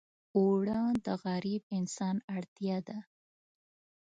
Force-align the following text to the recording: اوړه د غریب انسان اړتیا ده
اوړه 0.37 0.81
د 1.05 1.07
غریب 1.23 1.63
انسان 1.77 2.15
اړتیا 2.35 2.77
ده 2.87 2.97